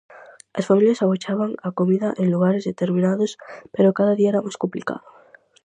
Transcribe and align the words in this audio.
As 0.59 0.67
familias 0.69 1.01
agochaban 1.03 1.51
a 1.67 1.69
comida 1.79 2.09
en 2.23 2.27
lugares 2.33 2.67
determinados, 2.69 3.31
pero 3.73 3.95
cada 3.97 4.17
día 4.19 4.31
era 4.31 4.45
máis 4.45 4.57
complicado. 4.63 5.05